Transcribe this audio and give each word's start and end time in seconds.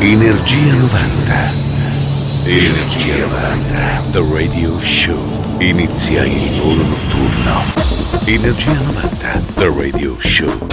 Energia 0.00 0.74
90. 0.74 1.52
Energia 2.44 3.16
90. 3.16 4.02
The 4.12 4.20
Radio 4.32 4.78
Show. 4.78 5.18
Inizia 5.58 6.24
il 6.24 6.50
volo 6.60 6.84
notturno. 6.84 7.87
Energia 8.26 8.72
90. 8.72 9.42
The 9.54 9.72
Radio 9.74 10.16
Show. 10.18 10.66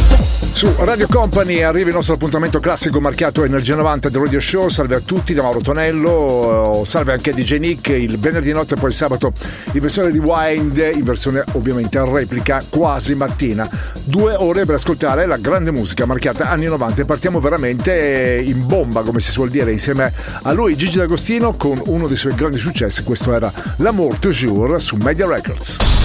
Su 0.56 0.72
Radio 0.78 1.08
Company 1.08 1.62
arriva 1.62 1.90
il 1.90 1.96
nostro 1.96 2.14
appuntamento 2.14 2.60
classico 2.60 3.02
marchiato 3.02 3.44
Energia 3.44 3.76
90 3.76 4.10
del 4.10 4.22
Radio 4.22 4.40
Show. 4.40 4.70
Salve 4.70 4.96
a 4.96 5.00
tutti 5.00 5.34
da 5.34 5.42
Mauro 5.42 5.60
Tonello, 5.60 6.84
salve 6.86 7.14
anche 7.14 7.32
a 7.32 7.34
DJ 7.34 7.58
Nick. 7.58 7.90
Il 7.90 8.18
venerdì 8.18 8.52
notte 8.52 8.76
e 8.76 8.78
poi 8.78 8.90
il 8.90 8.96
sabato 8.96 9.32
in 9.74 9.82
versione 9.82 10.12
di 10.12 10.18
Wind, 10.18 10.78
in 10.78 11.04
versione 11.04 11.44
ovviamente 11.54 11.98
a 11.98 12.06
replica 12.06 12.64
quasi 12.70 13.16
mattina. 13.16 13.70
Due 14.04 14.36
ore 14.36 14.66
per 14.66 14.76
ascoltare 14.76 15.26
la 15.26 15.38
grande 15.38 15.72
musica 15.72 16.06
marchiata 16.06 16.50
anni 16.50 16.66
90 16.66 17.02
e 17.02 17.06
partiamo 17.06 17.40
veramente 17.40 18.42
in 18.44 18.66
bomba, 18.66 19.02
come 19.02 19.20
si 19.20 19.32
suol 19.32 19.50
dire, 19.50 19.72
insieme 19.72 20.14
a 20.44 20.52
lui 20.52 20.76
Gigi 20.76 20.98
D'Agostino 20.98 21.54
con 21.58 21.82
uno 21.86 22.08
dei 22.08 22.18
suoi 22.18 22.36
grandi 22.36 22.58
successi. 22.58 23.04
Questo 23.04 23.34
era 23.34 23.52
L'amour 23.78 24.18
toujours 24.20 24.76
su 24.78 24.96
Media 24.98 25.28
Records. 25.28 26.05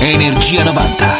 Energia 0.00 0.64
90. 0.64 1.19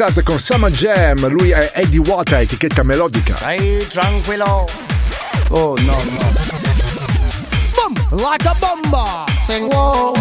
Start 0.00 0.22
con 0.22 0.38
Summer 0.38 0.70
Jam, 0.70 1.28
lui 1.28 1.50
è 1.50 1.72
Eddie 1.74 1.98
Water, 1.98 2.40
etichetta 2.40 2.82
melodica. 2.82 3.36
Ehi, 3.52 3.86
tranquillo. 3.86 4.66
Oh 5.50 5.74
no, 5.76 6.02
no. 6.04 6.32
Boom, 7.74 8.18
like 8.18 8.48
a 8.48 8.54
bomba. 8.58 9.26
Sing, 9.46 9.70
wow. 9.70 10.19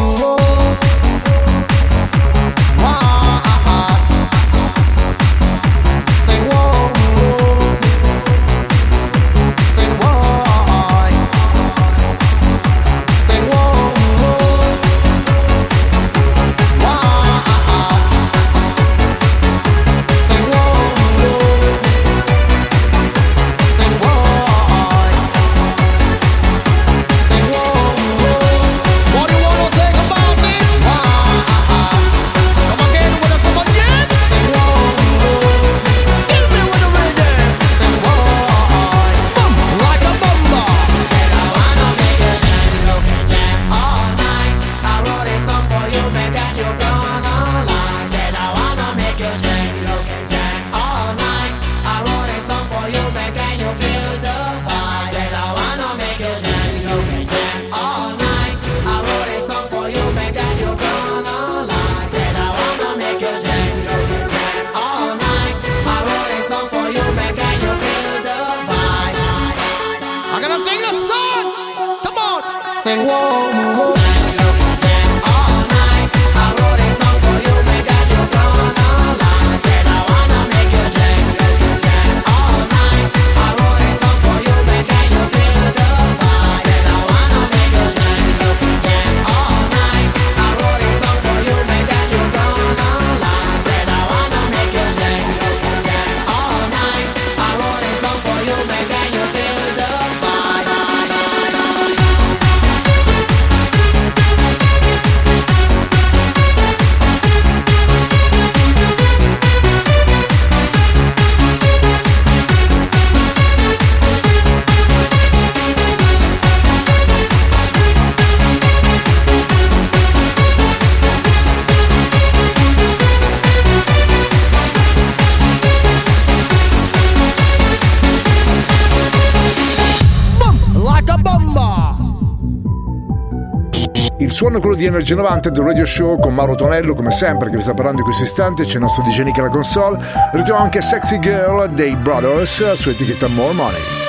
Energy 134.90 135.14
90 135.14 135.52
del 135.52 135.64
Radio 135.64 135.86
Show 135.86 136.18
con 136.18 136.34
Mauro 136.34 136.56
Tonello, 136.56 136.96
come 136.96 137.12
sempre, 137.12 137.52
che 137.52 137.58
vi 137.58 137.62
sta 137.62 137.76
parlando 137.76 138.00
in 138.00 138.06
questo 138.06 138.24
istante. 138.24 138.64
C'è 138.64 138.74
il 138.74 138.80
nostro 138.80 139.04
DJ 139.04 139.22
Nick 139.22 139.38
alla 139.38 139.50
console. 139.50 139.98
Ritroviamo 140.32 140.62
anche 140.62 140.82
Sexy 140.82 141.20
Girl 141.20 141.70
dei 141.70 141.96
Brothers 141.96 142.72
su 142.72 142.90
etichetta 142.90 143.28
More 143.28 143.54
Money. 143.54 144.09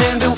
acendeu 0.00 0.34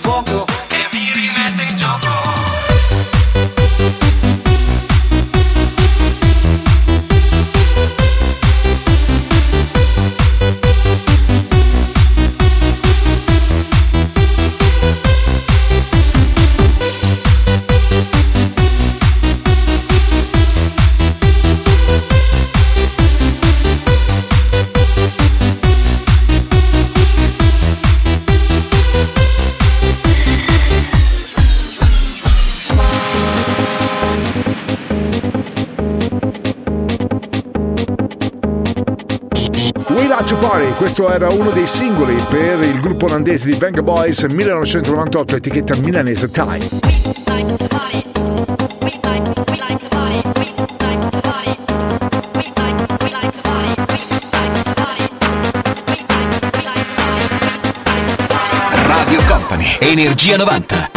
era 41.23 41.31
uno 41.31 41.50
dei 41.50 41.69
singoli 41.69 42.17
per 42.29 42.61
il 42.64 42.81
gruppo 42.81 43.05
olandese 43.05 43.47
di 43.47 43.55
Venga 43.55 43.81
Boys 43.81 44.25
1998, 44.25 45.37
etichetta 45.37 45.76
milanese 45.76 46.29
Time. 46.31 46.69
Radio 58.87 59.23
Company, 59.29 59.76
Energia 59.79 60.37
90. 60.37 60.92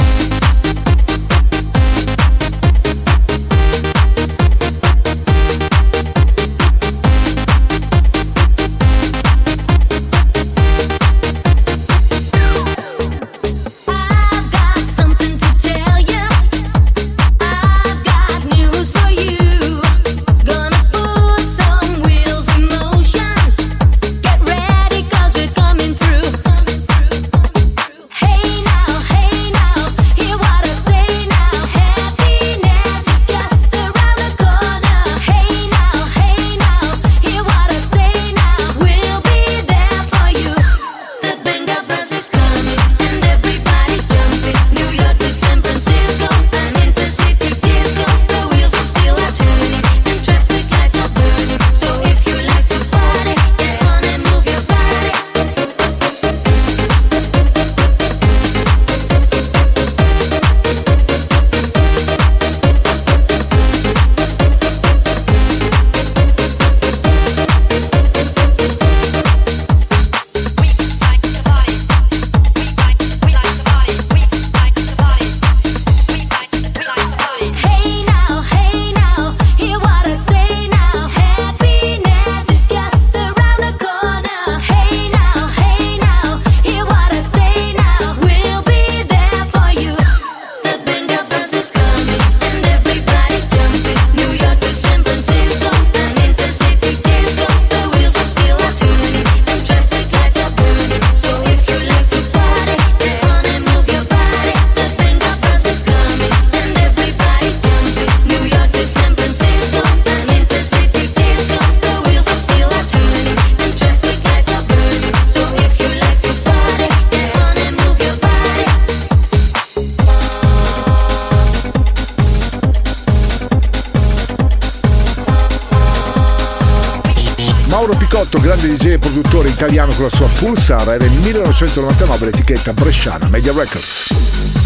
1998 128.16 128.40
grande 128.40 128.68
DJ 128.70 128.94
e 128.94 128.98
produttore 128.98 129.50
italiano 129.50 129.94
con 129.94 130.06
la 130.06 130.10
sua 130.10 130.28
Pulsar 130.28 130.94
e 130.94 130.98
nel 130.98 131.12
1999 131.12 132.26
l'etichetta 132.26 132.72
bresciana 132.72 133.28
Media 133.28 133.52
Records. 133.52 134.65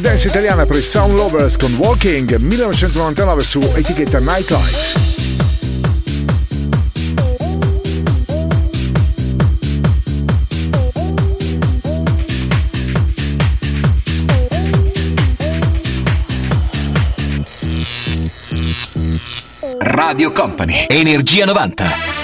Top 0.00 0.08
Dance 0.08 0.28
italiana 0.28 0.64
per 0.64 0.76
i 0.76 0.82
Sound 0.82 1.14
Lovers 1.14 1.56
con 1.56 1.74
Walking 1.74 2.36
1999 2.36 3.42
su 3.42 3.60
etichetta 3.74 4.18
Nightlight. 4.18 4.98
Radio 19.80 20.32
Company, 20.32 20.86
Energia 20.88 21.44
90. 21.44 22.19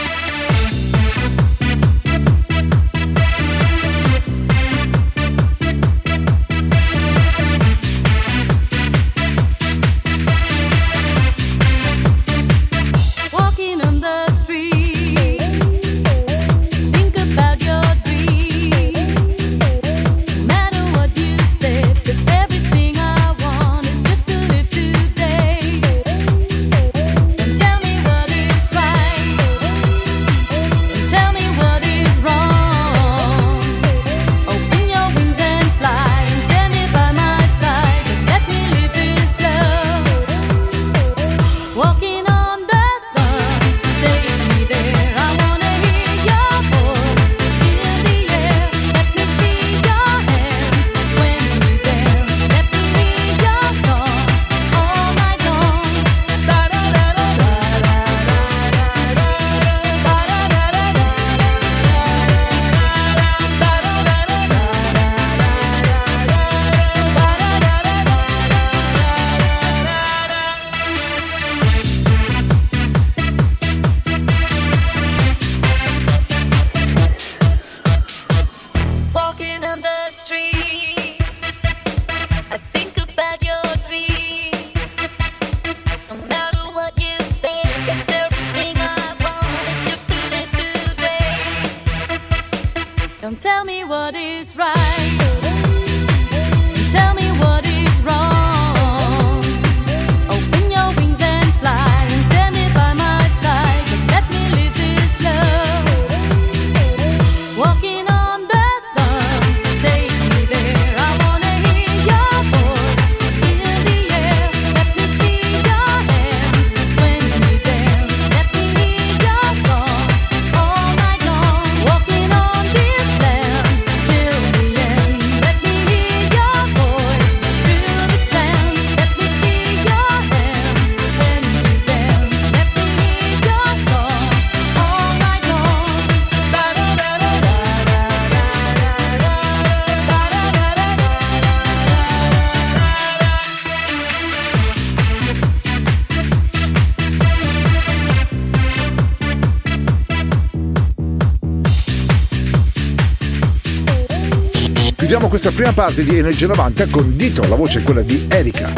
terza 155.47 155.51
prima 155.53 155.73
parte 155.73 156.03
di 156.03 156.19
Energia 156.19 156.47
90 156.47 156.87
con 156.89 157.17
Dito, 157.17 157.47
la 157.49 157.55
voce 157.55 157.81
è 157.81 157.83
quella 157.83 158.03
di 158.03 158.27
Erika. 158.29 158.73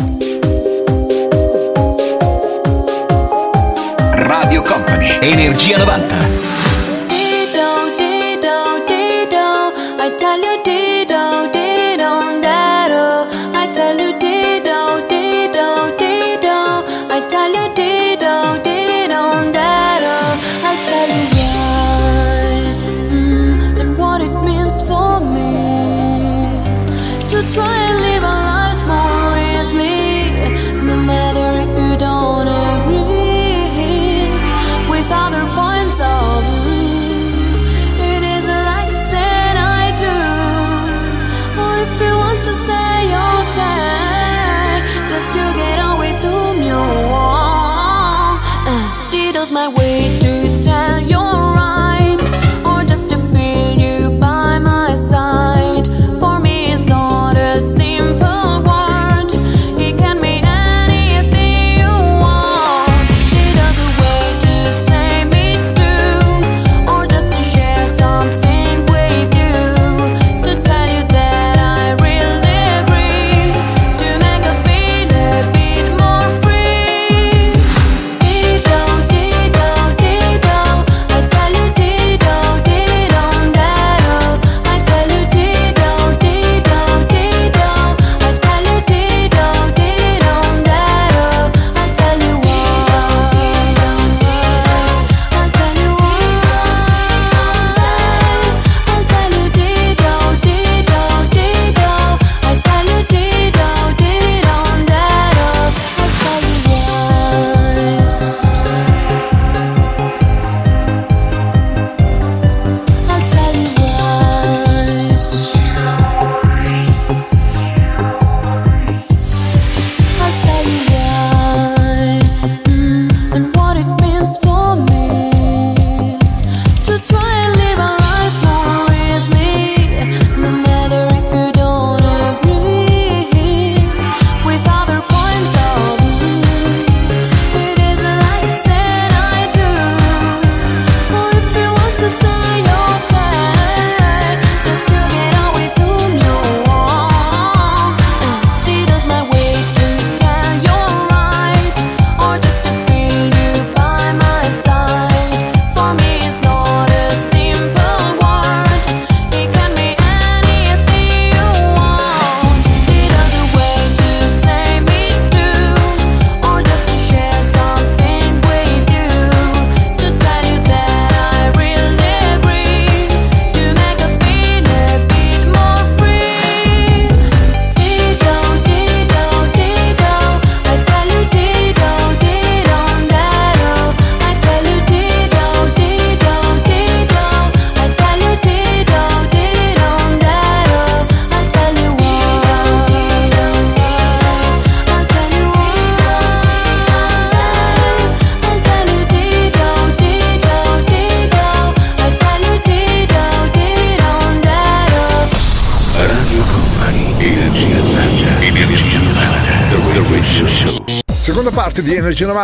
Radio 4.13 4.63
Company, 4.63 5.19
Energia 5.21 5.79
90. 5.79 6.38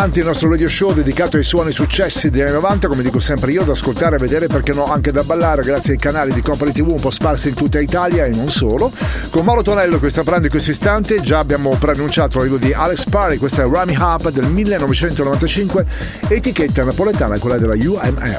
avanti 0.04 0.20
il 0.20 0.26
nostro 0.26 0.50
radio 0.50 0.68
show 0.68 0.92
dedicato 0.92 1.38
ai 1.38 1.42
suoni 1.42 1.72
successi 1.72 2.28
degli 2.28 2.42
anni 2.42 2.52
90, 2.52 2.88
come 2.88 3.02
dico 3.02 3.18
sempre 3.20 3.52
io, 3.52 3.62
da 3.62 3.72
ascoltare, 3.72 4.18
vedere, 4.18 4.48
perché 4.48 4.74
no, 4.74 4.84
anche 4.84 5.10
da 5.10 5.24
ballare, 5.24 5.62
grazie 5.62 5.92
ai 5.92 5.98
canali 5.98 6.30
di 6.34 6.42
Company 6.42 6.72
TV 6.72 6.90
un 6.90 7.00
po' 7.00 7.08
sparsi 7.08 7.48
in 7.48 7.54
tutta 7.54 7.80
Italia 7.80 8.26
e 8.26 8.28
non 8.28 8.50
solo. 8.50 8.92
Con 9.30 9.46
Mauro 9.46 9.62
Tonello 9.62 9.98
che 9.98 10.10
sta 10.10 10.20
parlando 10.20 10.44
in 10.44 10.52
questo 10.52 10.72
istante, 10.72 11.22
già 11.22 11.38
abbiamo 11.38 11.70
preannunciato 11.76 12.36
l'arrivo 12.36 12.58
di 12.58 12.74
Alex 12.74 13.06
Parry, 13.08 13.38
questa 13.38 13.62
è 13.62 13.66
Rami 13.66 13.96
Hub 13.96 14.28
del 14.28 14.44
1995, 14.44 15.86
etichetta 16.28 16.84
napoletana, 16.84 17.38
quella 17.38 17.56
della 17.56 17.74
UMR. 17.74 18.36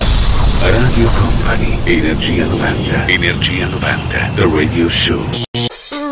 Radio 0.62 1.10
Company, 1.18 1.80
Energia 1.86 2.46
90, 2.46 3.08
Energia 3.08 3.66
90, 3.66 4.32
The 4.36 4.46
Radio 4.46 4.88
Show. 4.88 5.28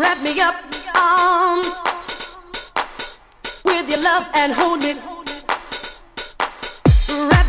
Wrap 0.00 0.20
me 0.20 0.34
up, 0.40 0.56
um, 0.96 1.60
with 3.62 3.88
your 3.88 4.02
love 4.02 4.26
and 4.34 4.52
hold 4.52 4.82
me. 4.82 5.13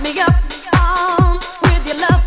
me 0.06 0.20
up 0.20 0.36
on 0.76 1.40
with 1.64 1.88
your 1.88 1.98
love. 2.08 2.25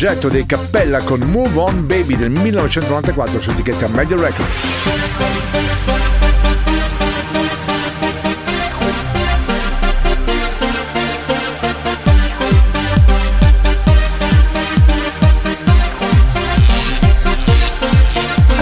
progetto 0.00 0.28
dei 0.30 0.46
Cappella 0.46 1.02
con 1.02 1.20
Move 1.20 1.58
On 1.58 1.86
Baby 1.86 2.16
del 2.16 2.30
1994 2.30 3.38
su 3.38 3.50
etichetta 3.50 3.86
Media 3.88 4.16
Records. 4.16 4.68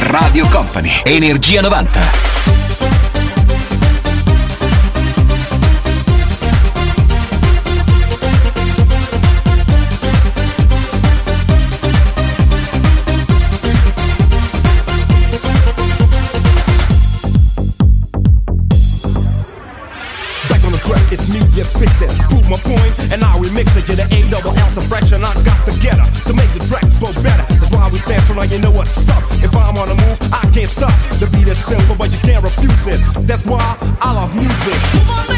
Radio 0.09 0.49
Company, 0.49 1.03
Energia 1.05 1.61
90. 1.61 2.68
Silver, 31.59 31.97
but 31.99 32.13
you 32.13 32.21
can't 32.21 32.43
refuse 32.43 32.87
it. 32.87 33.01
That's 33.27 33.45
why 33.45 33.77
I 34.01 34.13
love 34.13 34.35
music. 34.35 35.38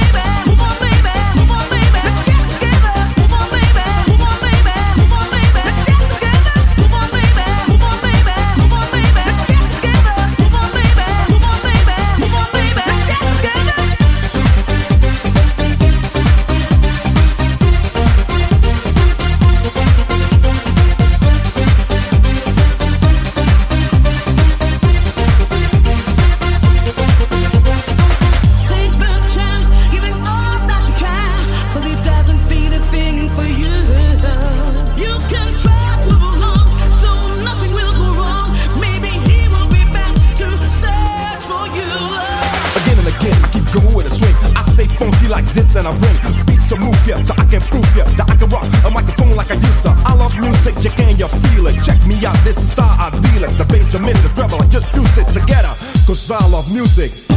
music. 56.70 57.29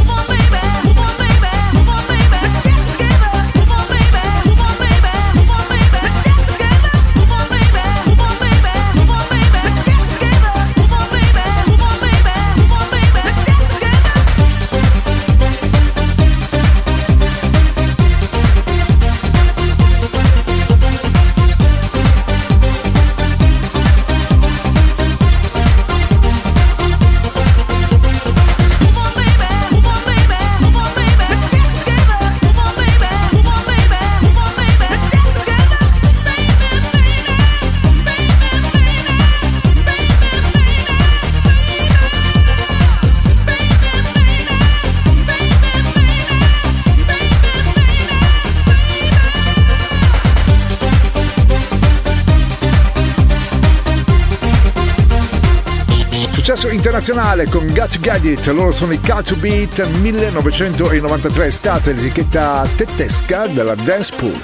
internazionale 56.84 57.48
con 57.48 57.72
Got 57.72 57.98
Get 57.98 58.24
It, 58.26 58.46
loro 58.48 58.70
sono 58.70 58.92
i 58.92 59.00
Cut 59.00 59.28
to 59.28 59.36
Beat 59.36 59.86
1993, 59.86 61.46
è 61.46 61.50
stata 61.50 61.90
l'etichetta 61.90 62.68
tedesca 62.76 63.46
della 63.46 63.74
Dance 63.74 64.14
Pool. 64.14 64.42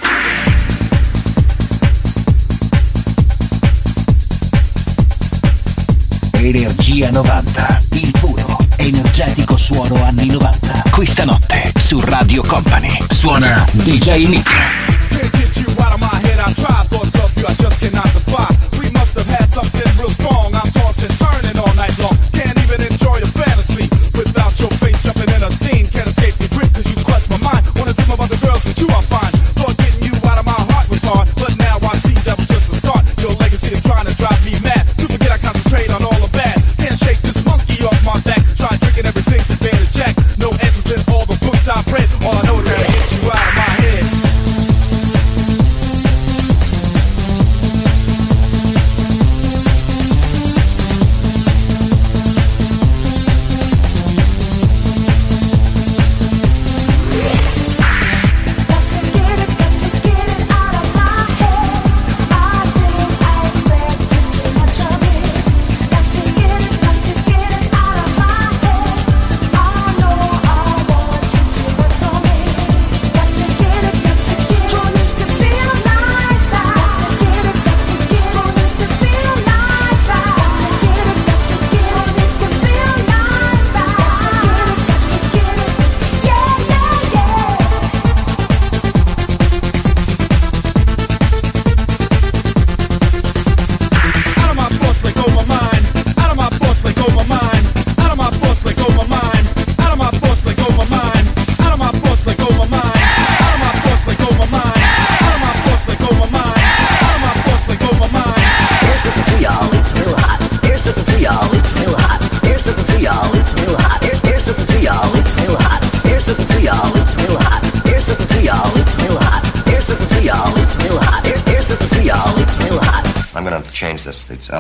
Energia 6.31 7.11
90, 7.11 7.83
il 7.93 8.11
puro, 8.19 8.57
energetico 8.77 9.59
suono 9.59 10.03
anni 10.03 10.29
90. 10.29 10.85
Questa 10.91 11.27
notte 11.27 11.73
su 11.77 12.01
Radio 12.01 12.43
Company 12.43 13.05
suona 13.11 13.67
DJ 13.73 14.27
Nick. 14.29 14.81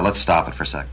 Let's 0.01 0.19
stop 0.19 0.49
it 0.49 0.55
for 0.55 0.65
a 0.65 0.67
sec. 0.67 0.87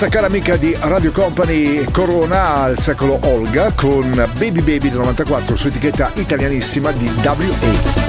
Nostra 0.00 0.18
cara 0.18 0.32
amica 0.32 0.56
di 0.56 0.74
Radio 0.80 1.12
Company 1.12 1.84
Corona 1.90 2.54
al 2.54 2.78
secolo 2.78 3.18
Olga 3.24 3.70
con 3.74 4.10
Baby 4.38 4.62
Baby 4.62 4.88
del 4.88 4.96
94 4.96 5.56
su 5.56 5.66
etichetta 5.66 6.10
italianissima 6.14 6.90
di 6.90 7.06
WA. 7.22 7.99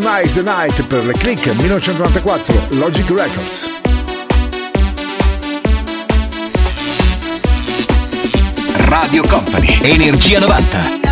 Tonight's 0.00 0.34
the 0.34 0.42
Night 0.42 0.80
per 0.86 1.04
le 1.04 1.12
click 1.12 1.44
1994 1.44 2.78
Logic 2.78 3.10
Records. 3.10 3.68
Radio 8.86 9.24
Company, 9.24 9.76
Energia 9.82 10.38
90. 10.38 11.07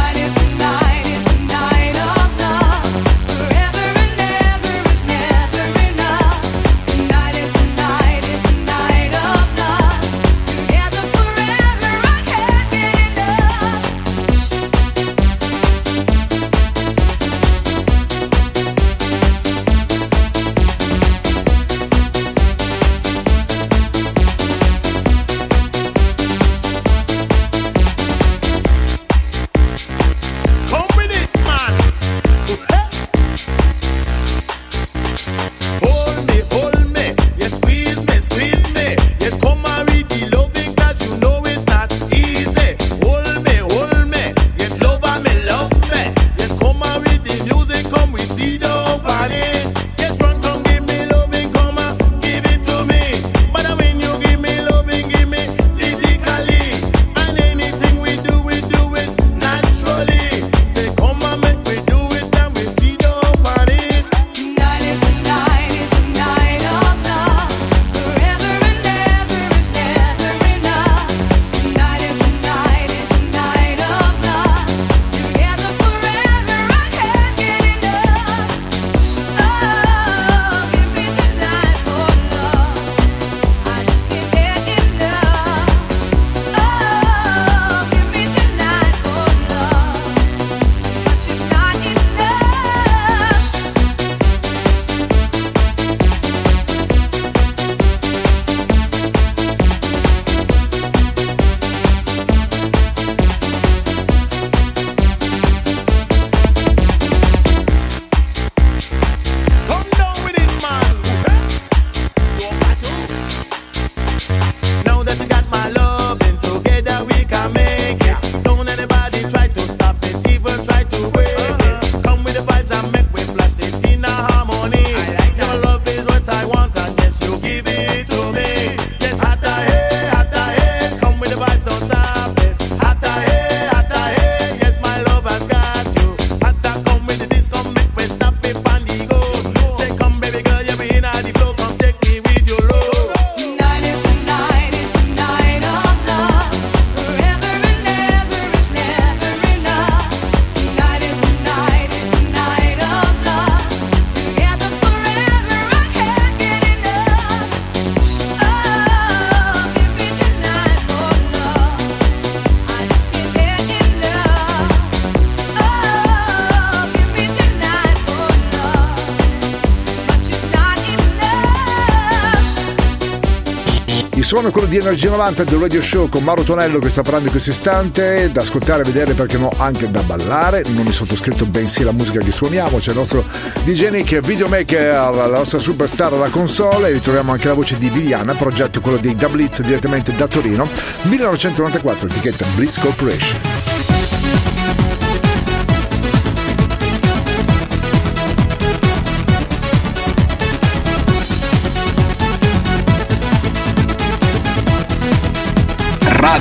È 174.49 174.51
quello 174.51 174.69
di 174.69 174.77
Energia 174.77 175.11
90 175.11 175.45
del 175.45 175.59
Radio 175.59 175.81
Show 175.81 176.09
con 176.09 176.23
Mauro 176.23 176.43
Tonello 176.43 176.79
che 176.79 176.89
sta 176.89 177.03
parlando 177.03 177.27
in 177.27 177.33
questo 177.33 177.51
istante, 177.51 178.31
da 178.33 178.43
ascoltare, 178.43 178.83
vedere 178.83 179.15
perché 179.15 179.39
no 179.39 179.51
anche 179.57 179.91
da 179.91 180.01
ballare, 180.01 180.63
non 180.69 180.87
il 180.87 180.93
sottoscritto 180.93 181.47
bensì 181.47 181.83
la 181.83 181.93
musica 181.93 182.21
che 182.21 182.33
suoniamo, 182.33 182.79
c'è 182.79 182.91
il 182.91 182.97
nostro 182.97 183.25
DJ 183.65 183.91
Nick, 183.91 184.21
videomaker, 184.21 185.15
la 185.15 185.27
nostra 185.27 185.59
superstar 185.59 186.13
alla 186.13 186.29
console. 186.29 186.89
E 186.89 186.93
ritroviamo 186.93 187.33
anche 187.33 187.49
la 187.49 187.55
voce 187.55 187.79
di 187.79 187.89
Viviana, 187.89 188.35
progetto 188.35 188.81
quello 188.81 188.99
di 188.99 189.15
Da 189.15 189.29
Blitz 189.29 189.61
direttamente 189.63 190.15
da 190.15 190.27
Torino, 190.27 190.69
1994, 191.03 192.09
etichetta 192.09 192.45
Blitz 192.55 192.79
Corporation. 192.79 193.56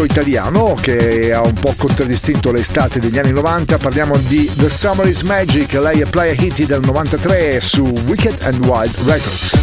Tutto 0.00 0.04
italiano 0.04 0.74
che 0.80 1.32
ha 1.32 1.42
un 1.42 1.52
po' 1.54 1.74
contraddistinto 1.76 2.52
l'estate 2.52 3.00
degli 3.00 3.18
anni 3.18 3.32
90, 3.32 3.78
parliamo 3.78 4.16
di 4.16 4.50
The 4.56 4.70
Summer 4.70 5.06
is 5.06 5.22
Magic, 5.22 5.72
lei 5.74 6.00
è 6.00 6.06
Playa 6.06 6.32
Hitty 6.32 6.64
del 6.64 6.80
93 6.80 7.60
su 7.60 7.82
Wicked 8.06 8.42
and 8.42 8.64
Wild 8.64 8.94
Records. 9.04 9.58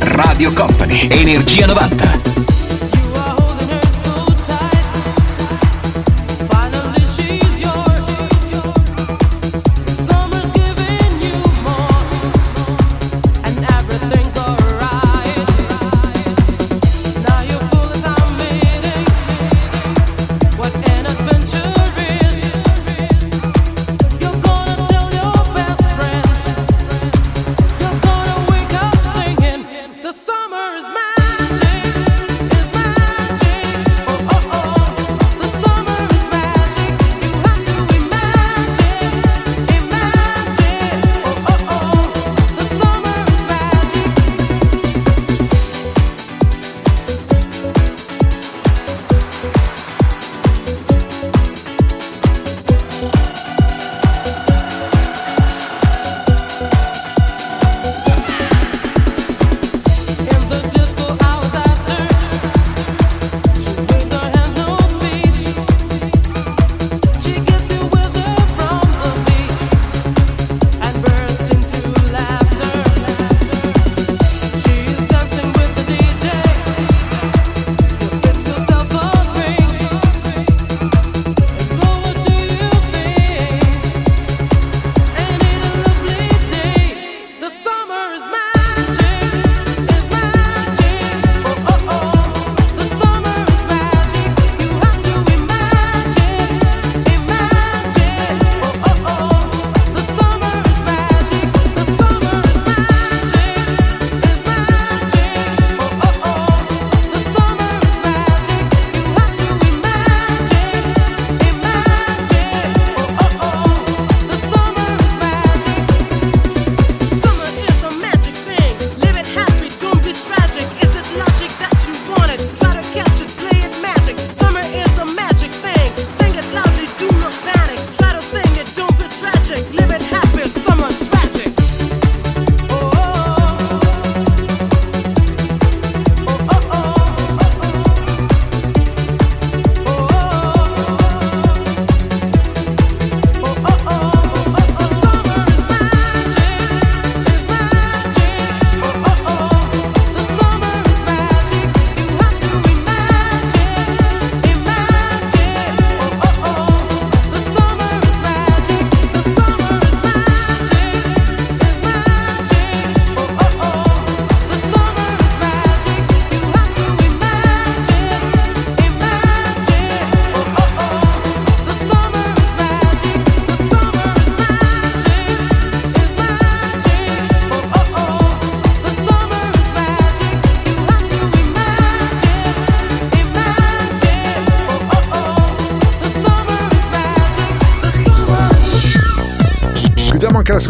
Radio 0.00 0.52
Company, 0.52 1.08
Energia 1.10 1.66
90. 1.66 2.29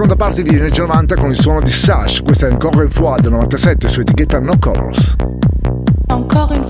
Seconda 0.03 0.25
parte 0.25 0.43
di 0.43 0.57
Energia 0.57 0.87
90 0.87 1.15
con 1.17 1.29
il 1.29 1.39
suono 1.39 1.61
di 1.61 1.71
Sash. 1.71 2.23
Questa 2.23 2.47
è 2.47 2.51
ancora 2.51 2.83
il 2.83 2.91
Fois 2.91 3.21
del 3.21 3.33
97 3.33 3.87
su 3.87 4.01
etichetta 4.01 4.41
No 4.41 4.57
Colors. 4.59 5.15
Encore 6.07 6.55
une 6.57 6.65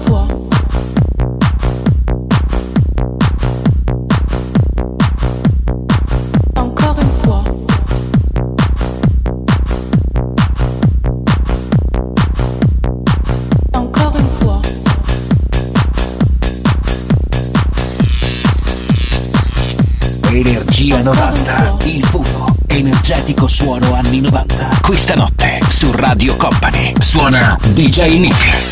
Jainik. 28.00 28.69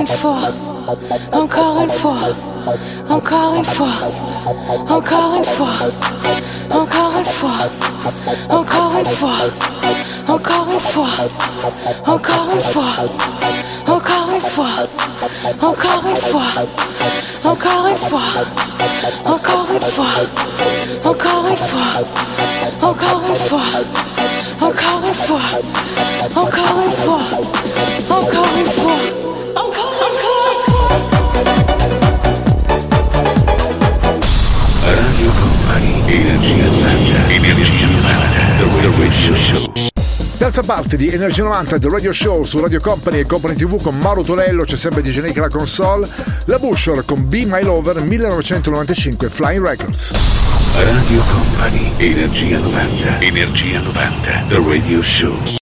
Une 0.00 0.06
fois, 0.06 0.38
encore 1.32 1.82
une 1.82 1.90
fois, 1.90 2.16
encore 3.08 3.54
une 3.54 3.64
fois, 3.64 3.86
encore 4.88 5.34
une 5.36 5.44
fois, 5.44 5.66
encore 6.70 7.12
une 7.18 7.24
fois, 7.26 7.50
encore 8.48 8.92
une 8.98 9.06
fois, 9.06 9.30
encore 10.26 10.68
une 10.70 10.80
fois, 10.80 11.06
encore 12.06 12.48
une 12.54 12.60
fois, 12.60 12.86
encore 13.86 14.32
une 14.32 14.40
fois, 14.40 14.64
encore 15.66 16.06
une 16.06 16.16
fois, 16.16 16.40
encore 17.44 17.76
une 17.78 17.96
fois, 18.00 18.46
encore 19.24 19.66
une 19.70 19.80
fois, 19.80 20.06
encore 21.04 21.46
une 21.50 21.56
fois, 21.56 21.90
encore 22.82 23.22
une 23.28 23.36
fois, 23.36 23.60
encore 24.62 25.02
une 25.04 25.14
fois, 25.14 25.40
encore 26.36 26.78
une 26.86 26.92
fois, 26.92 27.69
Terza 40.60 40.74
parte 40.74 40.96
di 40.98 41.08
Energia 41.08 41.42
90 41.44 41.78
del 41.78 41.90
Radio 41.90 42.12
Show 42.12 42.42
su 42.42 42.60
Radio 42.60 42.80
Company 42.80 43.20
e 43.20 43.24
Company 43.24 43.54
TV 43.54 43.80
con 43.80 43.96
Mauro 43.96 44.20
Tonello, 44.20 44.64
c'è 44.64 44.76
sempre 44.76 45.00
DJ 45.00 45.20
Nick 45.20 45.38
alla 45.38 45.48
console, 45.48 46.06
la 46.44 46.58
Bushor 46.58 47.02
con 47.06 47.26
Be 47.26 47.46
My 47.46 47.62
Lover 47.62 48.02
1995 48.02 49.30
Flying 49.30 49.64
Records. 49.64 50.12
Radio 50.74 51.22
Company, 51.30 51.92
Energia 51.96 52.58
90, 52.58 53.20
Energia 53.20 53.80
90, 53.80 54.44
The 54.48 54.62
Radio 54.62 55.02
Show. 55.02 55.59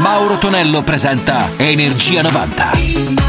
Mauro 0.00 0.38
Tonello 0.38 0.82
presenta 0.82 1.50
Energia 1.58 2.22
90. 2.22 3.19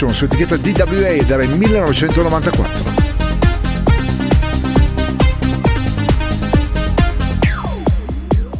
Revolution 0.00 0.14
su 0.14 0.24
etichetta 0.24 0.56
DWA 0.56 1.08
ed 1.08 1.30
1994. 1.30 3.08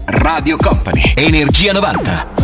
Radio 0.05 0.57
Company, 0.59 1.13
Energia 1.15 1.73
90. 1.73 2.40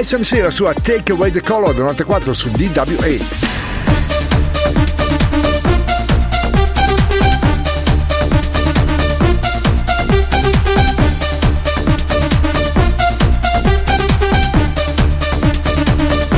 Ice 0.00 0.16
MC 0.16 0.40
la 0.40 0.50
sua 0.50 0.72
Take 0.74 1.10
Away 1.10 1.32
the 1.32 1.40
Color 1.40 1.74
94 1.74 2.32
su 2.32 2.50
DWA. 2.50 3.18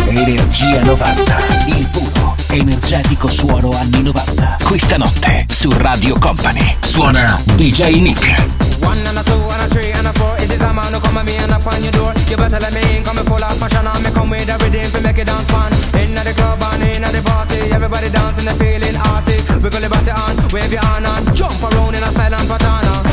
Energia 0.07 0.83
90, 0.83 1.37
il 1.67 1.89
puro, 1.93 2.37
energetico 2.49 3.29
suono 3.29 3.77
anni 3.77 4.03
90. 4.03 4.57
Questa 4.65 4.97
notte 4.97 5.45
su 5.51 5.71
Radio 5.77 6.19
Company 6.19 6.77
suona 6.81 7.39
DJ 7.57 8.01
Nick. 8.01 8.60
One 8.91 9.07
and 9.07 9.19
a 9.19 9.23
two 9.23 9.39
and 9.39 9.63
a 9.63 9.67
three 9.71 9.93
and 9.95 10.07
a 10.11 10.13
four. 10.19 10.35
It 10.43 10.51
is 10.51 10.59
a 10.59 10.73
man 10.75 10.91
who 10.91 10.99
come 10.99 11.19
at 11.19 11.25
me 11.25 11.39
and 11.39 11.51
knock 11.51 11.63
on 11.63 11.79
your 11.79 11.95
door. 11.95 12.11
You 12.27 12.37
better 12.37 12.59
let 12.59 12.75
me 12.75 12.83
in, 12.99 13.05
come 13.07 13.23
full 13.23 13.39
of 13.39 13.55
passion. 13.63 13.87
and 13.87 14.03
me 14.03 14.11
come 14.11 14.29
with 14.29 14.51
a 14.51 14.59
rhythm 14.59 14.91
to 14.91 15.01
make 15.01 15.19
it 15.23 15.31
dance 15.31 15.47
fun. 15.47 15.71
In 16.03 16.19
at 16.19 16.27
the 16.27 16.35
club 16.35 16.59
and 16.59 16.83
in 16.83 17.05
at 17.07 17.15
the 17.15 17.23
party, 17.23 17.71
everybody 17.71 18.11
dancing 18.11 18.49
and 18.51 18.59
feeling 18.59 18.99
arty. 18.99 19.39
call 19.47 19.79
your 19.79 19.91
body 19.95 20.11
on, 20.11 20.35
wave 20.51 20.73
your 20.75 20.83
hand 20.83 21.07
and 21.07 21.23
jump 21.39 21.63
around 21.63 21.95
in 21.95 22.03
a 22.03 22.11
silent 22.11 22.51
patana. 22.51 23.10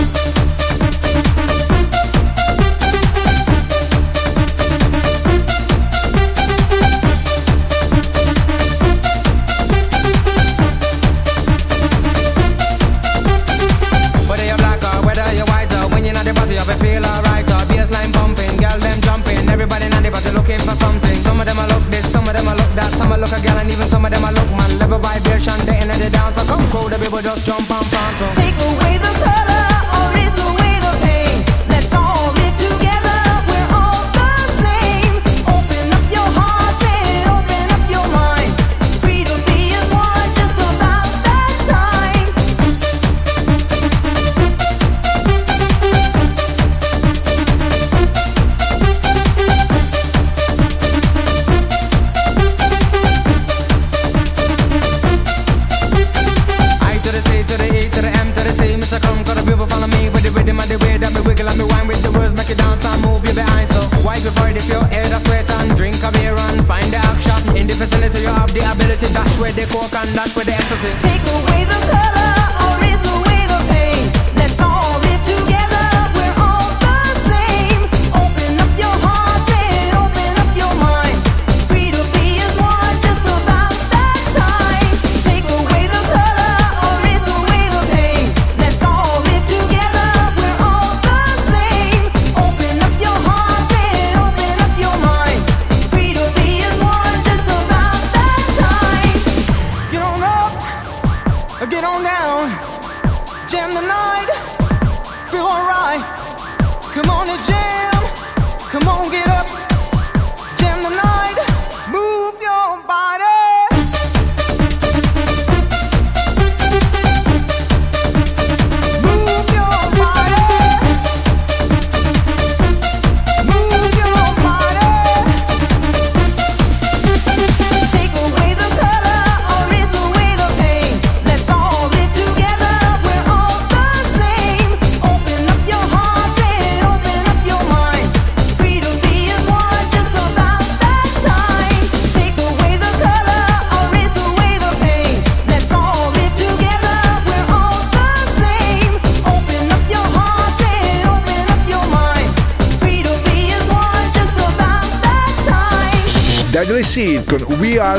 over, 27.17 27.27
just 27.27 27.45
jump 27.45 27.66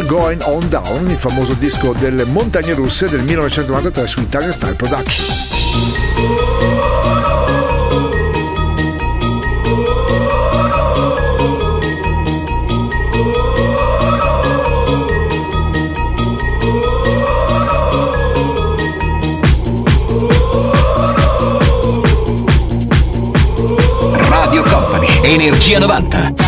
Going 0.08 0.40
On 0.44 0.66
Down, 0.70 1.10
il 1.10 1.18
famoso 1.18 1.52
disco 1.52 1.92
delle 1.92 2.24
montagne 2.24 2.72
russe 2.72 3.10
del 3.10 3.20
1993 3.24 4.06
su 4.06 4.20
Italian 4.20 4.52
Style 4.52 4.72
Production. 4.72 5.36
Energia 25.22 25.78
90. 25.78 26.47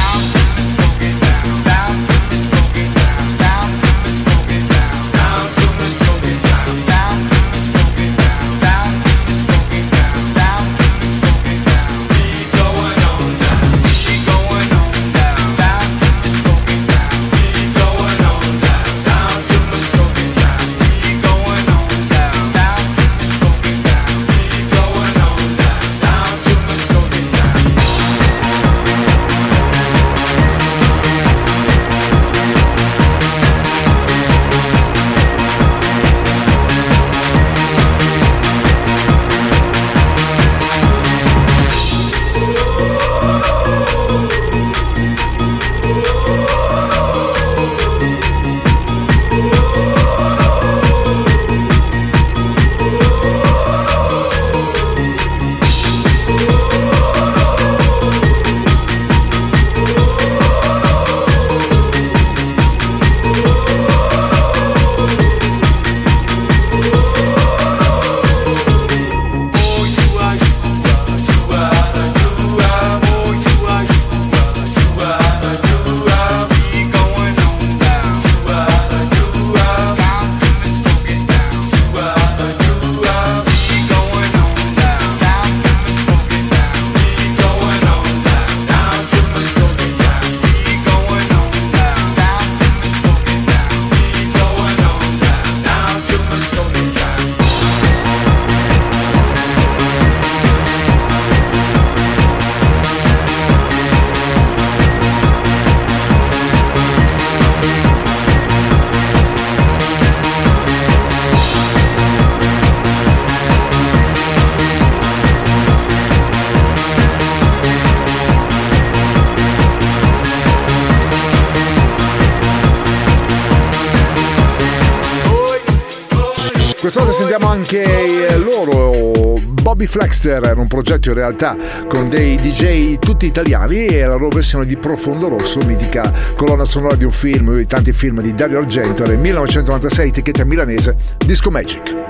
Sentiamo 127.30 127.54
anche 127.54 128.26
eh, 128.26 128.38
loro, 128.38 129.38
Bobby 129.40 129.86
Flexter, 129.86 130.42
era 130.42 130.60
un 130.60 130.66
progetto 130.66 131.10
in 131.10 131.14
realtà 131.14 131.56
con 131.86 132.08
dei 132.08 132.34
DJ 132.34 132.98
tutti 132.98 133.26
italiani 133.26 133.86
e 133.86 134.00
la 134.00 134.14
loro 134.16 134.30
versione 134.30 134.66
di 134.66 134.76
Profondo 134.76 135.28
Rosso, 135.28 135.60
mitica 135.60 136.12
colonna 136.34 136.64
sonora 136.64 136.96
di 136.96 137.04
un 137.04 137.12
film, 137.12 137.56
di 137.56 137.66
tanti 137.66 137.92
film 137.92 138.20
di 138.20 138.34
Dario 138.34 138.58
Argento, 138.58 139.06
nel 139.06 139.18
1996, 139.18 140.08
etichetta 140.08 140.44
milanese, 140.44 140.96
Disco 141.24 141.52
Magic. 141.52 142.09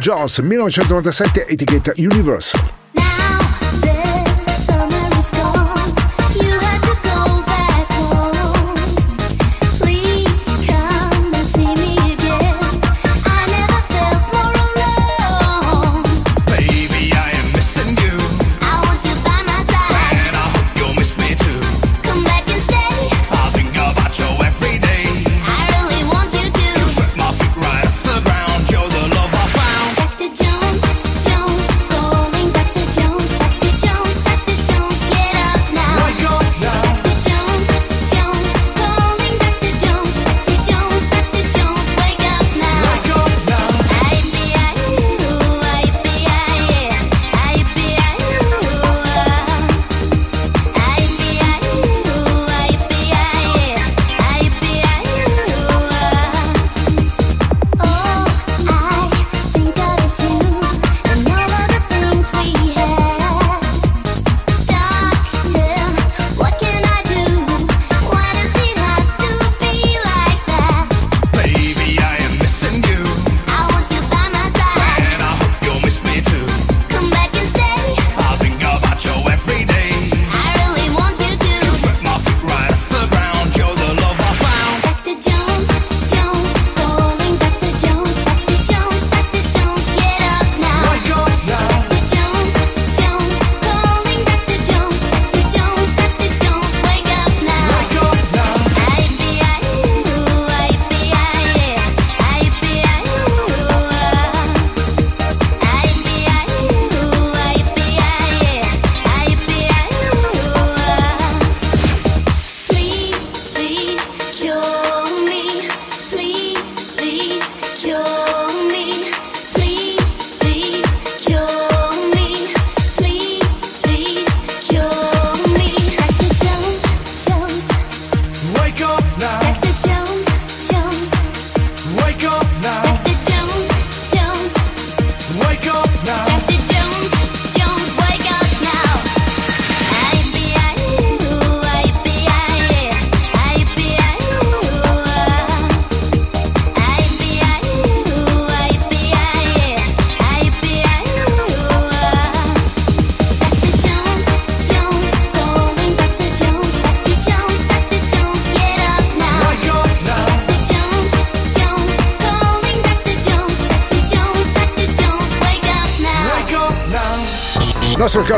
Jones, 0.00 0.38
1997, 0.38 1.44
etichetta 1.48 1.92
Universal. 1.98 2.77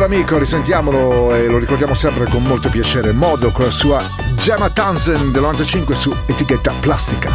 Caro 0.01 0.15
amico, 0.15 0.39
risentiamolo 0.39 1.35
e 1.35 1.47
lo 1.47 1.59
ricordiamo 1.59 1.93
sempre 1.93 2.27
con 2.27 2.43
molto 2.43 2.71
piacere. 2.71 3.13
Modo 3.13 3.51
con 3.51 3.67
la 3.67 3.71
sua 3.71 4.09
Gemma 4.35 4.71
Tanzen 4.71 5.31
del 5.31 5.43
95 5.43 5.95
su 5.95 6.11
etichetta 6.27 6.73
plastica. 6.81 7.31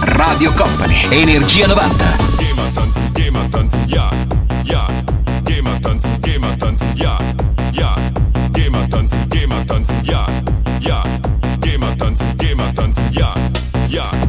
Radio 0.00 0.50
Company, 0.54 1.06
Energia 1.10 1.66
90. 1.66 2.04
Gemma 2.38 2.70
Tanzen, 2.72 3.12
Gemma 3.12 3.46
Tanzen, 3.50 3.84
ja, 3.86 4.08
ya. 4.62 4.86
Gemma 5.42 5.78
Tanzen, 5.78 6.18
Gemma 6.20 6.56
Tanzen, 6.56 6.96
ya, 6.96 7.18
ja. 7.72 7.94
Gemma 8.50 8.86
Tanzen, 8.88 9.28
Gemma 9.28 9.64
Tanzen, 9.66 10.00
ja, 10.04 10.26
ja. 10.78 11.02
Gemma 11.58 11.94
Tanzen, 11.96 12.34
Gemma 12.38 12.72
Tanzen, 12.72 13.08
ja, 13.12 13.34
ja. 13.88 14.27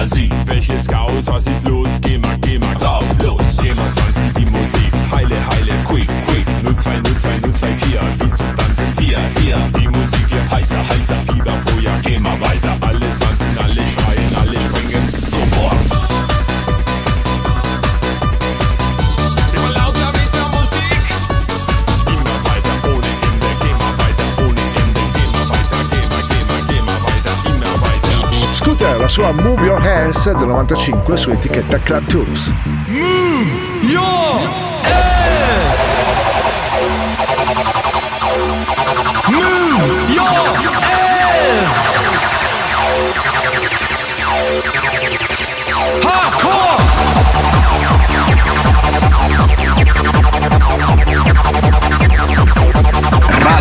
Fantasie. 0.00 0.30
Welches 0.46 0.86
Chaos, 0.86 1.26
was 1.26 1.46
ist 1.46 1.62
los? 1.64 1.79
sua 29.20 29.32
Move 29.32 29.66
Your 29.66 29.78
Hands 29.78 30.32
del 30.32 30.46
95 30.46 31.16
su 31.16 31.30
etichetta 31.30 31.78
Club 31.78 32.06
Tools. 32.06 32.54
Move 32.86 33.50
Your 33.82 34.48
Hands! 34.82 35.78
Move 39.28 40.12
Your 40.14 40.72
Hands! 40.72 42.19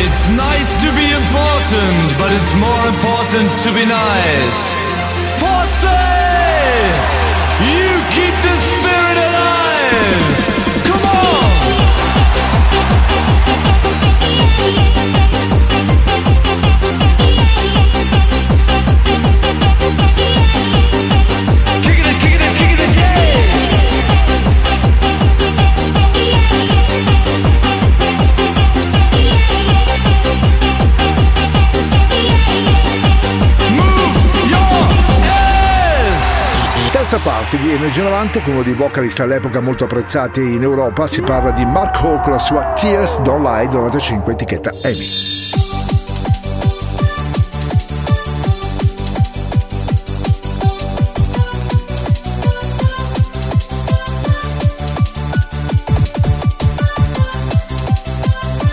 It's 0.00 0.28
nice 0.30 0.72
to 0.84 0.88
be 0.94 1.10
important, 1.10 2.18
but 2.18 2.30
it's 2.30 2.54
more 2.54 2.84
important 2.86 3.50
to 3.64 3.68
be 3.74 3.84
nice. 3.84 4.60
Forza! 5.40 5.98
You 7.66 7.90
keep 8.14 8.34
the 8.46 8.56
spirit 8.70 9.27
Terza 37.18 37.30
parte 37.30 37.58
di 37.58 37.72
Energia 37.72 38.04
90 38.04 38.42
con 38.42 38.52
uno 38.54 38.62
dei 38.62 38.74
vocalist 38.74 39.18
all'epoca 39.20 39.60
molto 39.60 39.84
apprezzati 39.84 40.40
in 40.40 40.62
Europa. 40.62 41.06
Si 41.06 41.20
parla 41.20 41.50
di 41.50 41.64
Mark 41.64 42.00
Hall 42.02 42.22
con 42.22 42.32
la 42.32 42.38
sua 42.38 42.72
Tears 42.74 43.20
Don't 43.20 43.44
Lie 43.44 43.66
del 43.66 43.76
95 43.76 44.32
etichetta 44.32 44.72
EMI. 44.82 45.47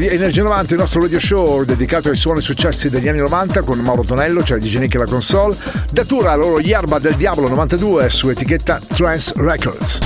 Di 0.00 0.08
Energia 0.08 0.42
90, 0.42 0.72
il 0.72 0.80
nostro 0.80 1.02
radio 1.02 1.18
show 1.18 1.62
dedicato 1.62 2.08
ai 2.08 2.16
suoni 2.16 2.40
successi 2.40 2.88
degli 2.88 3.06
anni 3.06 3.18
90 3.18 3.60
con 3.60 3.78
Mauro 3.80 4.02
Tonello, 4.02 4.42
cioè 4.42 4.58
DJ 4.58 4.78
Nick 4.78 4.94
e 4.94 4.98
la 4.98 5.04
console. 5.04 5.54
Datura 5.92 6.34
loro 6.36 6.58
Yerba 6.58 6.98
del 6.98 7.16
Diablo 7.16 7.48
92 7.48 8.08
su 8.08 8.30
etichetta 8.30 8.80
Trance 8.94 9.34
Records. 9.36 9.98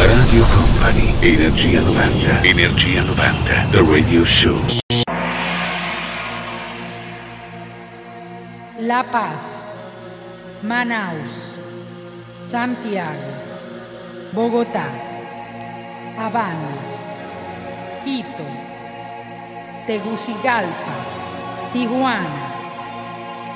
Radio 0.00 0.44
Company, 0.46 1.14
Energia 1.20 1.80
90, 1.80 2.42
Energia 2.42 3.02
90, 3.02 3.66
The 3.70 3.84
Radio 3.88 4.24
Show. 4.24 4.60
La 8.80 9.04
Paz, 9.08 9.38
Manaus, 10.62 11.30
Santiago, 12.44 13.36
Bogotá, 14.32 14.90
Habana, 16.16 16.86
Quito, 18.02 18.67
Tegucigalpa, 19.88 20.96
Tijuana, 21.72 22.44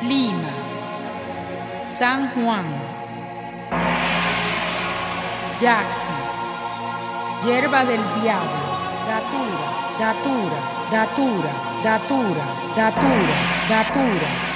Lima, 0.08 0.48
San 1.98 2.30
Juan, 2.30 2.64
Yaqui, 5.60 6.16
Hierba 7.44 7.84
del 7.84 8.00
Diablo, 8.22 8.64
Datura, 9.06 9.68
Datura, 10.00 10.60
Datura, 10.90 11.52
Datura, 11.84 12.44
Datura, 12.76 13.36
Datura. 13.68 14.51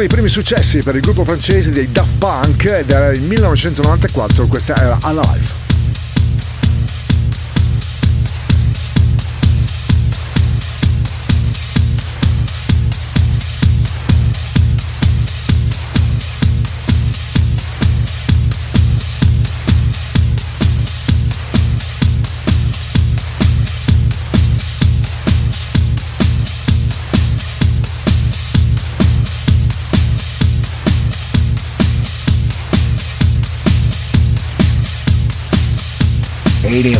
Dei 0.00 0.08
primi 0.08 0.28
successi 0.28 0.82
per 0.82 0.94
il 0.94 1.02
gruppo 1.02 1.24
francese 1.24 1.70
dei 1.70 1.92
Daft 1.92 2.16
Punk 2.16 2.64
ed 2.64 2.90
era 2.90 3.10
il 3.10 3.20
1994, 3.20 4.46
questa 4.46 4.74
era 4.74 4.98
Alive. 5.02 5.59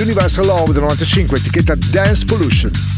Universal 0.00 0.46
Love 0.46 0.72
del 0.72 0.82
95, 0.82 1.36
etichetta 1.36 1.74
Dance 1.74 2.24
Pollution. 2.24 2.89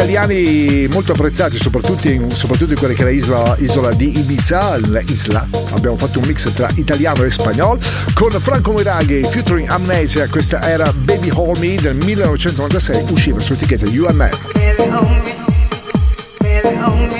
Italiani 0.00 0.88
molto 0.90 1.12
apprezzati, 1.12 1.58
soprattutto 1.58 2.08
in, 2.08 2.30
soprattutto 2.30 2.72
in 2.72 2.78
quella 2.78 2.94
che 2.94 3.02
era 3.02 3.10
isola, 3.10 3.54
isola 3.58 3.92
di 3.92 4.18
Ibiza, 4.18 4.76
l'Isla. 4.78 5.46
Abbiamo 5.72 5.96
fatto 5.98 6.20
un 6.20 6.26
mix 6.26 6.50
tra 6.54 6.70
italiano 6.76 7.22
e 7.22 7.30
spagnolo 7.30 7.78
con 8.14 8.30
Franco 8.30 8.72
Miraghi 8.72 9.22
featuring 9.24 9.68
Amnesia. 9.68 10.26
Questa 10.28 10.62
era 10.62 10.90
Baby 10.90 11.28
Hold 11.30 11.58
Me 11.58 11.74
del 11.74 11.96
1996, 11.96 13.04
usciva 13.10 13.40
su 13.40 13.52
etichetta. 13.52 13.84
Baby, 13.84 13.98
hold 13.98 14.14
me. 14.14 14.30
Baby, 14.54 14.82
hold 14.90 15.08
me. 15.10 15.36
Baby, 16.38 16.76
hold 16.76 17.12
me. 17.12 17.19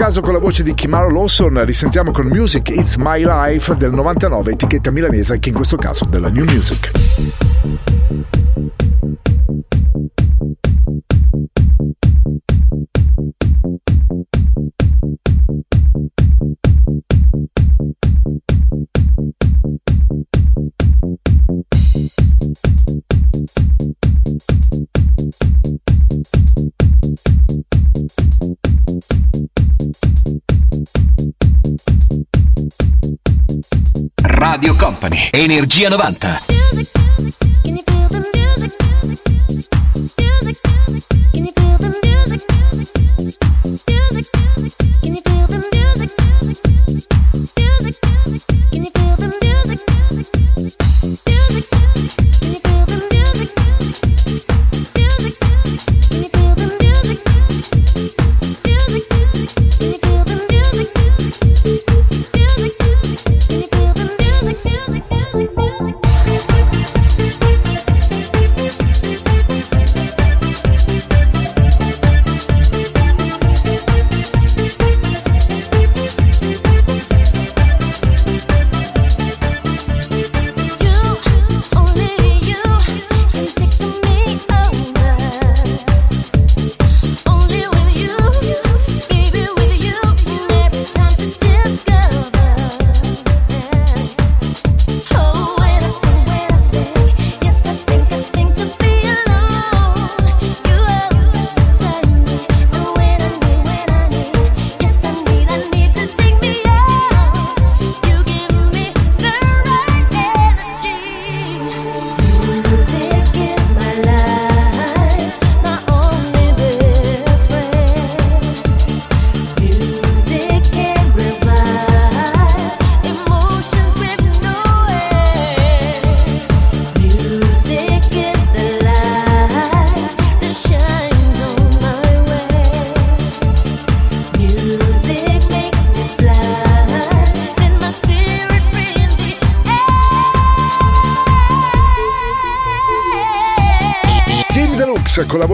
Caso 0.00 0.22
con 0.22 0.32
la 0.32 0.38
voce 0.38 0.62
di 0.62 0.72
Kimaro 0.72 1.10
Lawson, 1.10 1.62
risentiamo 1.66 2.10
con 2.10 2.26
Music 2.26 2.70
It's 2.70 2.96
My 2.96 3.22
Life 3.22 3.76
del 3.76 3.92
99, 3.92 4.52
etichetta 4.52 4.90
milanese, 4.90 5.34
anche 5.34 5.50
in 5.50 5.54
questo 5.54 5.76
caso 5.76 6.06
della 6.06 6.30
New 6.30 6.46
Music. 6.46 6.99
Energia 35.40 35.88
90. 35.88 36.49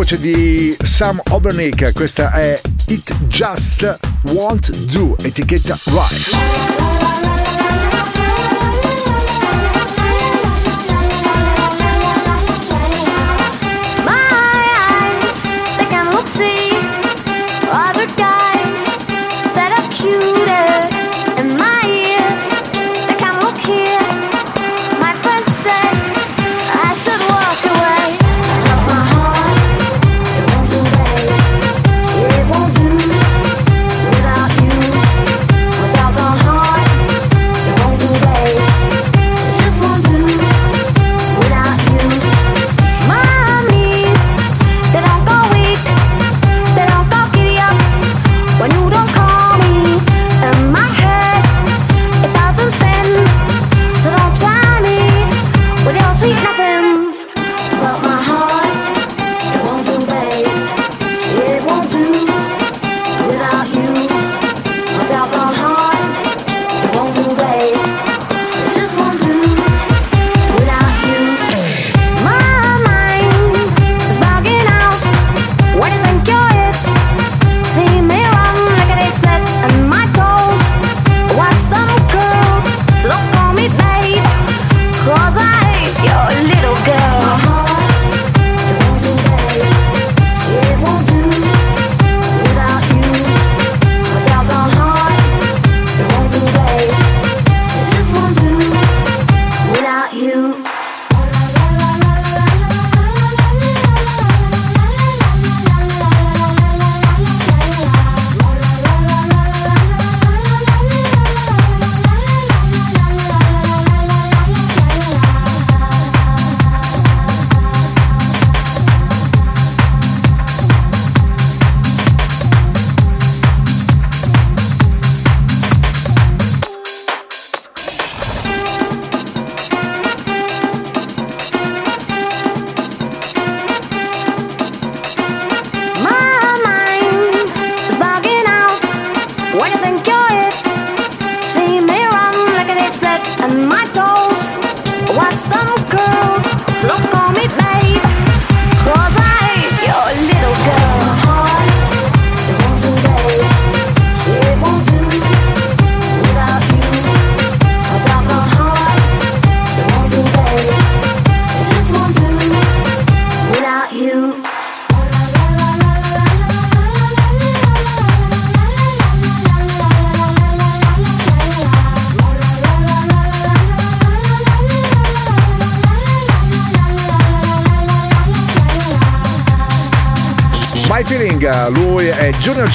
voce 0.07 0.21
di 0.21 0.77
Sam 0.85 1.21
Obernick, 1.31 1.93
questa 1.93 2.31
è 2.31 2.61
It 2.87 3.13
Just 3.27 3.99
Won't 4.31 4.71
Do, 4.93 5.17
etichetta 5.21 5.77
Rice. 5.85 6.76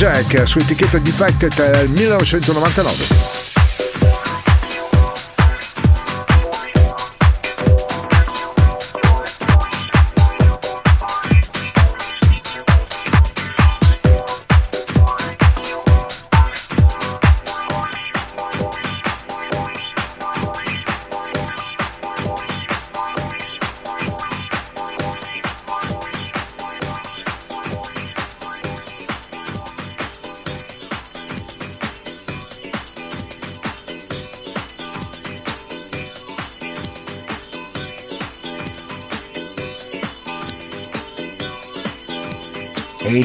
Jack 0.02 0.48
su 0.48 0.57
etichetta 0.57 0.98
Defected 0.98 1.53
eh, 1.60 1.88
1999. 1.88 3.31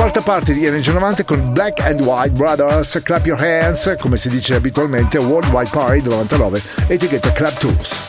Quarta 0.00 0.22
parte 0.22 0.54
di 0.54 0.64
Energy 0.64 0.90
90 0.90 1.24
con 1.24 1.52
Black 1.52 1.78
and 1.80 2.00
White 2.00 2.30
Brothers, 2.30 3.02
Clap 3.04 3.26
Your 3.26 3.38
Hands, 3.38 3.96
come 4.00 4.16
si 4.16 4.30
dice 4.30 4.54
abitualmente, 4.54 5.18
Worldwide 5.18 5.68
Party 5.68 6.00
del 6.00 6.12
99, 6.12 6.62
etichetta 6.86 7.30
Club 7.32 7.52
Tools. 7.58 8.02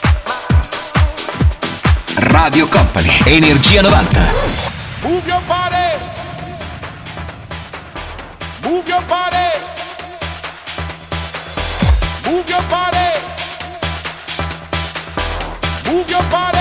Radio 2.13 2.69
Company, 2.69 3.09
Energia 3.25 3.81
90. 3.81 4.19
Move 5.01 5.21
your 5.27 5.41
body. 5.45 5.99
Move 8.61 8.87
your 8.87 9.03
body. 9.05 9.59
Move 12.23 12.49
your 12.49 12.63
body. 12.69 13.19
Move 15.87 16.09
your 16.09 16.23
body. 16.29 16.60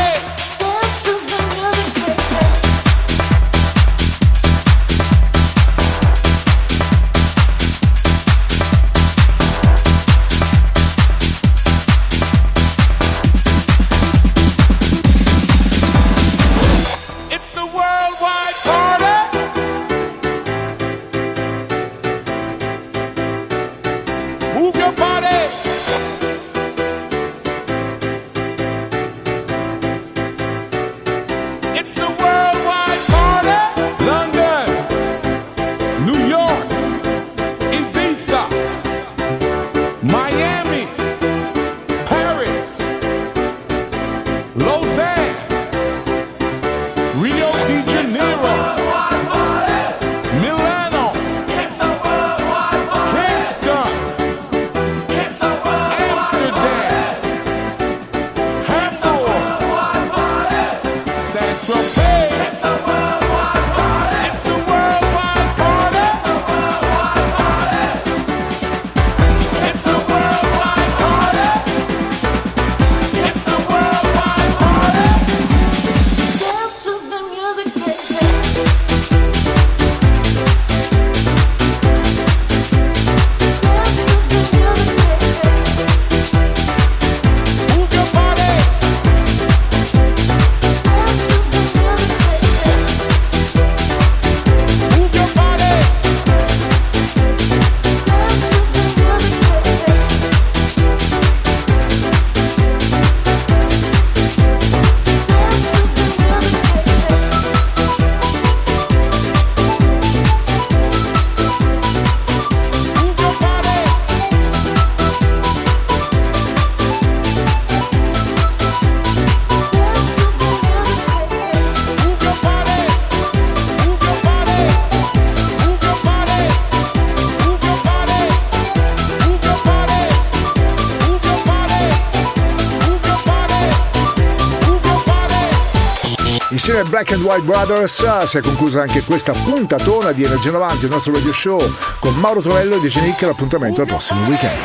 Black 136.90 137.12
and 137.12 137.22
White 137.22 137.42
Brothers 137.42 138.24
si 138.24 138.38
è 138.38 138.40
conclusa 138.40 138.82
anche 138.82 139.02
questa 139.02 139.32
puntatona 139.32 140.10
di 140.10 140.24
Energia 140.24 140.50
90, 140.50 140.86
il 140.86 140.90
nostro 140.90 141.12
radio 141.12 141.32
show 141.32 141.72
con 142.00 142.14
Mauro 142.16 142.40
Torello 142.40 142.76
e 142.76 142.80
DJ 142.80 143.02
Nick. 143.02 143.22
L'appuntamento 143.22 143.80
al 143.80 143.86
prossimo 143.86 144.26
weekend. 144.26 144.58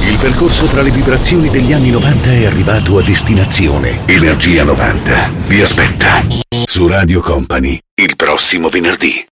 Il 0.00 0.18
percorso 0.18 0.66
tra 0.66 0.82
le 0.82 0.90
vibrazioni 0.90 1.48
degli 1.48 1.72
anni 1.72 1.90
90 1.90 2.30
è 2.30 2.46
arrivato 2.46 2.98
a 2.98 3.02
destinazione. 3.02 4.00
Energia 4.06 4.64
90 4.64 5.30
vi 5.46 5.62
aspetta 5.62 6.24
su 6.48 6.88
Radio 6.88 7.20
Company 7.20 7.78
il 7.94 8.16
prossimo 8.16 8.68
venerdì. 8.68 9.25